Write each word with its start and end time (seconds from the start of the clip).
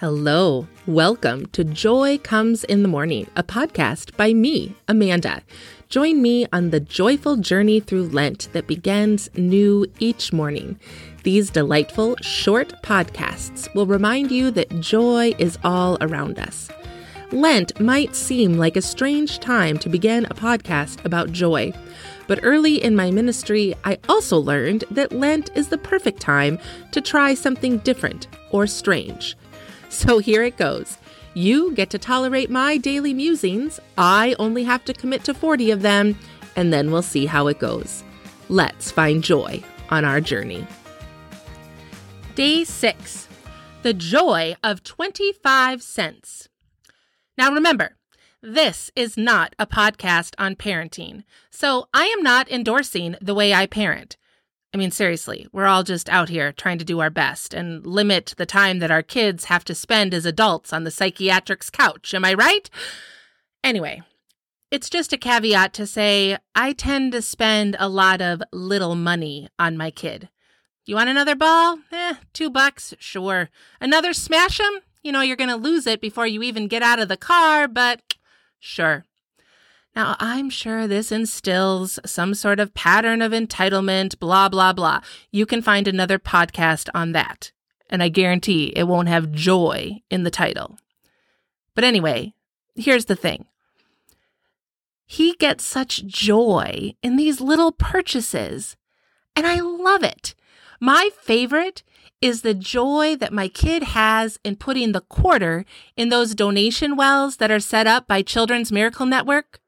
Hello. 0.00 0.66
Welcome 0.86 1.44
to 1.48 1.62
Joy 1.62 2.16
Comes 2.16 2.64
in 2.64 2.80
the 2.80 2.88
Morning, 2.88 3.26
a 3.36 3.42
podcast 3.42 4.16
by 4.16 4.32
me, 4.32 4.74
Amanda. 4.88 5.42
Join 5.90 6.22
me 6.22 6.46
on 6.54 6.70
the 6.70 6.80
joyful 6.80 7.36
journey 7.36 7.80
through 7.80 8.08
Lent 8.08 8.48
that 8.54 8.66
begins 8.66 9.28
new 9.36 9.84
each 9.98 10.32
morning. 10.32 10.80
These 11.22 11.50
delightful, 11.50 12.16
short 12.22 12.82
podcasts 12.82 13.68
will 13.74 13.84
remind 13.84 14.30
you 14.30 14.50
that 14.52 14.80
joy 14.80 15.34
is 15.38 15.58
all 15.64 15.98
around 16.00 16.38
us. 16.38 16.70
Lent 17.30 17.78
might 17.78 18.16
seem 18.16 18.54
like 18.54 18.76
a 18.76 18.82
strange 18.82 19.38
time 19.38 19.76
to 19.80 19.90
begin 19.90 20.24
a 20.24 20.34
podcast 20.34 21.04
about 21.04 21.30
joy. 21.30 21.74
But 22.26 22.40
early 22.42 22.82
in 22.82 22.96
my 22.96 23.10
ministry, 23.10 23.74
I 23.84 23.98
also 24.08 24.38
learned 24.38 24.84
that 24.92 25.12
Lent 25.12 25.50
is 25.54 25.68
the 25.68 25.76
perfect 25.76 26.22
time 26.22 26.58
to 26.92 27.02
try 27.02 27.34
something 27.34 27.76
different 27.78 28.28
or 28.50 28.66
strange. 28.66 29.36
So 29.90 30.18
here 30.18 30.42
it 30.42 30.56
goes. 30.56 30.96
You 31.34 31.72
get 31.74 31.90
to 31.90 31.98
tolerate 31.98 32.48
my 32.48 32.76
daily 32.76 33.12
musings. 33.12 33.78
I 33.98 34.34
only 34.38 34.64
have 34.64 34.84
to 34.86 34.94
commit 34.94 35.24
to 35.24 35.34
40 35.34 35.70
of 35.72 35.82
them, 35.82 36.18
and 36.56 36.72
then 36.72 36.90
we'll 36.90 37.02
see 37.02 37.26
how 37.26 37.48
it 37.48 37.58
goes. 37.58 38.02
Let's 38.48 38.90
find 38.90 39.22
joy 39.22 39.62
on 39.90 40.04
our 40.04 40.20
journey. 40.20 40.66
Day 42.34 42.64
6 42.64 43.28
The 43.82 43.92
Joy 43.92 44.56
of 44.64 44.82
25 44.82 45.82
Cents. 45.82 46.48
Now 47.36 47.52
remember, 47.52 47.96
this 48.42 48.90
is 48.96 49.16
not 49.16 49.54
a 49.58 49.66
podcast 49.66 50.34
on 50.38 50.56
parenting, 50.56 51.24
so 51.50 51.88
I 51.92 52.06
am 52.06 52.22
not 52.22 52.50
endorsing 52.50 53.16
the 53.20 53.34
way 53.34 53.52
I 53.52 53.66
parent. 53.66 54.16
I 54.72 54.76
mean, 54.76 54.92
seriously, 54.92 55.48
we're 55.52 55.66
all 55.66 55.82
just 55.82 56.08
out 56.08 56.28
here 56.28 56.52
trying 56.52 56.78
to 56.78 56.84
do 56.84 57.00
our 57.00 57.10
best 57.10 57.52
and 57.54 57.84
limit 57.84 58.34
the 58.36 58.46
time 58.46 58.78
that 58.78 58.90
our 58.90 59.02
kids 59.02 59.46
have 59.46 59.64
to 59.64 59.74
spend 59.74 60.14
as 60.14 60.24
adults 60.24 60.72
on 60.72 60.84
the 60.84 60.92
psychiatric's 60.92 61.70
couch. 61.70 62.14
Am 62.14 62.24
I 62.24 62.34
right? 62.34 62.70
Anyway, 63.64 64.02
it's 64.70 64.88
just 64.88 65.12
a 65.12 65.18
caveat 65.18 65.72
to 65.74 65.86
say 65.86 66.38
I 66.54 66.72
tend 66.72 67.12
to 67.12 67.22
spend 67.22 67.74
a 67.80 67.88
lot 67.88 68.22
of 68.22 68.42
little 68.52 68.94
money 68.94 69.48
on 69.58 69.76
my 69.76 69.90
kid. 69.90 70.28
You 70.86 70.94
want 70.94 71.10
another 71.10 71.34
ball? 71.34 71.80
Eh, 71.90 72.14
two 72.32 72.48
bucks, 72.48 72.94
sure. 72.98 73.50
Another 73.80 74.12
smash 74.12 74.60
'em? 74.60 74.80
You 75.02 75.12
know, 75.12 75.20
you're 75.20 75.36
going 75.36 75.50
to 75.50 75.56
lose 75.56 75.86
it 75.86 76.00
before 76.00 76.26
you 76.26 76.42
even 76.42 76.68
get 76.68 76.82
out 76.82 77.00
of 77.00 77.08
the 77.08 77.16
car, 77.16 77.66
but 77.66 78.14
sure. 78.60 79.04
Now, 79.96 80.16
I'm 80.20 80.50
sure 80.50 80.86
this 80.86 81.10
instills 81.10 81.98
some 82.06 82.34
sort 82.34 82.60
of 82.60 82.74
pattern 82.74 83.22
of 83.22 83.32
entitlement, 83.32 84.18
blah, 84.20 84.48
blah, 84.48 84.72
blah. 84.72 85.00
You 85.32 85.46
can 85.46 85.62
find 85.62 85.88
another 85.88 86.18
podcast 86.18 86.88
on 86.94 87.12
that. 87.12 87.50
And 87.88 88.02
I 88.02 88.08
guarantee 88.08 88.72
it 88.76 88.84
won't 88.84 89.08
have 89.08 89.32
joy 89.32 90.02
in 90.08 90.22
the 90.22 90.30
title. 90.30 90.78
But 91.74 91.82
anyway, 91.82 92.34
here's 92.76 93.06
the 93.06 93.16
thing 93.16 93.46
he 95.06 95.34
gets 95.34 95.64
such 95.64 96.06
joy 96.06 96.94
in 97.02 97.16
these 97.16 97.40
little 97.40 97.72
purchases, 97.72 98.76
and 99.34 99.44
I 99.44 99.58
love 99.58 100.04
it. 100.04 100.36
My 100.80 101.10
favorite 101.20 101.82
is 102.20 102.42
the 102.42 102.54
joy 102.54 103.16
that 103.16 103.32
my 103.32 103.48
kid 103.48 103.82
has 103.82 104.38
in 104.44 104.54
putting 104.54 104.92
the 104.92 105.00
quarter 105.00 105.64
in 105.96 106.10
those 106.10 106.36
donation 106.36 106.94
wells 106.94 107.38
that 107.38 107.50
are 107.50 107.58
set 107.58 107.88
up 107.88 108.06
by 108.06 108.22
Children's 108.22 108.70
Miracle 108.70 109.04
Network. 109.04 109.58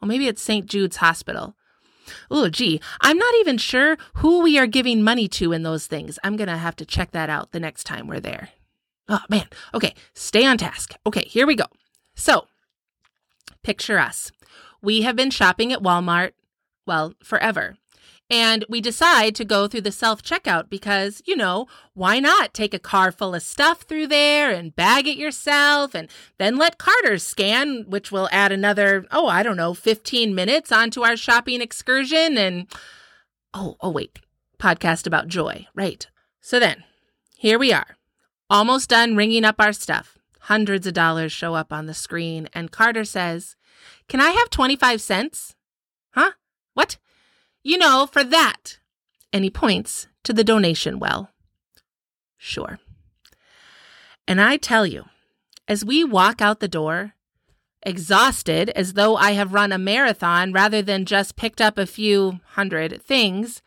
Well, 0.00 0.08
maybe 0.08 0.28
it's 0.28 0.42
St. 0.42 0.66
Jude's 0.66 0.96
Hospital. 0.96 1.56
Oh, 2.30 2.48
gee, 2.48 2.80
I'm 3.00 3.18
not 3.18 3.34
even 3.40 3.58
sure 3.58 3.96
who 4.14 4.42
we 4.42 4.58
are 4.58 4.66
giving 4.66 5.02
money 5.02 5.28
to 5.28 5.52
in 5.52 5.62
those 5.62 5.86
things. 5.86 6.18
I'm 6.22 6.36
going 6.36 6.48
to 6.48 6.56
have 6.56 6.76
to 6.76 6.86
check 6.86 7.10
that 7.12 7.30
out 7.30 7.52
the 7.52 7.60
next 7.60 7.84
time 7.84 8.06
we're 8.06 8.20
there. 8.20 8.50
Oh, 9.08 9.22
man. 9.28 9.46
Okay, 9.74 9.94
stay 10.14 10.44
on 10.44 10.58
task. 10.58 10.94
Okay, 11.06 11.24
here 11.26 11.46
we 11.46 11.54
go. 11.54 11.66
So, 12.14 12.46
picture 13.62 13.98
us. 13.98 14.30
We 14.82 15.02
have 15.02 15.16
been 15.16 15.30
shopping 15.30 15.72
at 15.72 15.82
Walmart, 15.82 16.32
well, 16.86 17.14
forever. 17.22 17.76
And 18.28 18.64
we 18.68 18.80
decide 18.80 19.36
to 19.36 19.44
go 19.44 19.68
through 19.68 19.82
the 19.82 19.92
self 19.92 20.20
checkout 20.22 20.68
because, 20.68 21.22
you 21.26 21.36
know, 21.36 21.66
why 21.94 22.18
not 22.18 22.54
take 22.54 22.74
a 22.74 22.78
car 22.78 23.12
full 23.12 23.34
of 23.34 23.42
stuff 23.42 23.82
through 23.82 24.08
there 24.08 24.50
and 24.50 24.74
bag 24.74 25.06
it 25.06 25.16
yourself 25.16 25.94
and 25.94 26.08
then 26.38 26.56
let 26.56 26.78
Carter 26.78 27.18
scan, 27.18 27.84
which 27.88 28.10
will 28.10 28.28
add 28.32 28.50
another, 28.50 29.06
oh, 29.12 29.28
I 29.28 29.44
don't 29.44 29.56
know, 29.56 29.74
15 29.74 30.34
minutes 30.34 30.72
onto 30.72 31.02
our 31.02 31.16
shopping 31.16 31.60
excursion. 31.60 32.36
And 32.36 32.66
oh, 33.54 33.76
oh, 33.80 33.90
wait, 33.90 34.18
podcast 34.58 35.06
about 35.06 35.28
joy. 35.28 35.68
Right. 35.74 36.08
So 36.40 36.58
then 36.58 36.82
here 37.36 37.60
we 37.60 37.72
are, 37.72 37.96
almost 38.50 38.90
done 38.90 39.14
ringing 39.14 39.44
up 39.44 39.56
our 39.60 39.72
stuff. 39.72 40.18
Hundreds 40.40 40.86
of 40.86 40.94
dollars 40.94 41.32
show 41.32 41.54
up 41.54 41.72
on 41.72 41.86
the 41.86 41.94
screen, 41.94 42.48
and 42.52 42.70
Carter 42.70 43.04
says, 43.04 43.56
Can 44.08 44.20
I 44.20 44.30
have 44.30 44.48
25 44.50 45.00
cents? 45.00 45.56
Huh? 46.12 46.32
What? 46.74 46.98
You 47.66 47.78
know, 47.78 48.06
for 48.06 48.22
that. 48.22 48.78
And 49.32 49.42
he 49.42 49.50
points 49.50 50.06
to 50.22 50.32
the 50.32 50.44
donation 50.44 51.00
well. 51.00 51.32
Sure. 52.38 52.78
And 54.28 54.40
I 54.40 54.56
tell 54.56 54.86
you, 54.86 55.06
as 55.66 55.84
we 55.84 56.04
walk 56.04 56.40
out 56.40 56.60
the 56.60 56.68
door, 56.68 57.14
exhausted 57.82 58.68
as 58.76 58.92
though 58.92 59.16
I 59.16 59.32
have 59.32 59.52
run 59.52 59.72
a 59.72 59.78
marathon 59.78 60.52
rather 60.52 60.80
than 60.80 61.06
just 61.06 61.34
picked 61.34 61.60
up 61.60 61.76
a 61.76 61.86
few 61.86 62.38
hundred 62.50 63.02
things, 63.02 63.62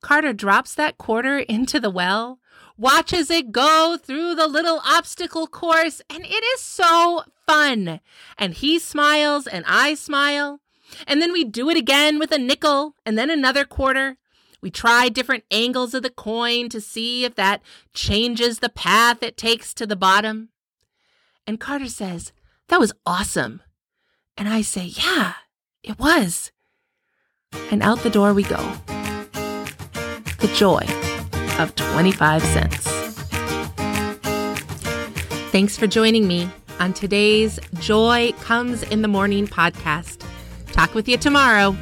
Carter 0.00 0.32
drops 0.32 0.74
that 0.74 0.96
quarter 0.96 1.38
into 1.56 1.78
the 1.78 1.90
well, 1.90 2.38
watches 2.78 3.30
it 3.30 3.52
go 3.52 3.98
through 4.02 4.36
the 4.36 4.48
little 4.48 4.80
obstacle 4.86 5.46
course, 5.46 6.00
and 6.08 6.24
it 6.24 6.44
is 6.54 6.62
so 6.62 7.24
fun. 7.46 8.00
And 8.38 8.54
he 8.54 8.78
smiles 8.78 9.46
and 9.46 9.66
I 9.68 9.96
smile. 9.96 10.60
And 11.06 11.20
then 11.20 11.32
we 11.32 11.44
do 11.44 11.70
it 11.70 11.76
again 11.76 12.18
with 12.18 12.32
a 12.32 12.38
nickel 12.38 12.94
and 13.04 13.16
then 13.16 13.30
another 13.30 13.64
quarter. 13.64 14.16
We 14.60 14.70
try 14.70 15.08
different 15.08 15.44
angles 15.50 15.92
of 15.92 16.02
the 16.02 16.10
coin 16.10 16.68
to 16.68 16.80
see 16.80 17.24
if 17.24 17.34
that 17.34 17.62
changes 17.94 18.58
the 18.58 18.68
path 18.68 19.22
it 19.22 19.36
takes 19.36 19.74
to 19.74 19.86
the 19.86 19.96
bottom. 19.96 20.50
And 21.46 21.58
Carter 21.58 21.88
says, 21.88 22.32
That 22.68 22.80
was 22.80 22.92
awesome. 23.04 23.62
And 24.36 24.48
I 24.48 24.62
say, 24.62 24.84
Yeah, 24.84 25.34
it 25.82 25.98
was. 25.98 26.52
And 27.70 27.82
out 27.82 27.98
the 28.00 28.10
door 28.10 28.32
we 28.32 28.44
go. 28.44 28.72
The 30.38 30.52
joy 30.54 30.86
of 31.58 31.74
25 31.74 32.42
cents. 32.42 32.92
Thanks 35.50 35.76
for 35.76 35.86
joining 35.86 36.26
me 36.26 36.48
on 36.80 36.92
today's 36.92 37.60
Joy 37.74 38.32
Comes 38.40 38.82
in 38.84 39.02
the 39.02 39.08
Morning 39.08 39.46
podcast. 39.46 40.24
Talk 40.72 40.94
with 40.94 41.08
you 41.08 41.18
tomorrow. 41.18 41.76